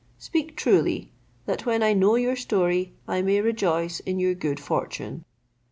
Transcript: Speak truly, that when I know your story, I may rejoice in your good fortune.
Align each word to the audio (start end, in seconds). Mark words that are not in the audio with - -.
Speak 0.17 0.55
truly, 0.57 1.11
that 1.45 1.67
when 1.67 1.83
I 1.83 1.93
know 1.93 2.15
your 2.15 2.35
story, 2.35 2.93
I 3.07 3.21
may 3.21 3.39
rejoice 3.39 3.99
in 3.99 4.17
your 4.19 4.33
good 4.33 4.59
fortune. 4.59 5.25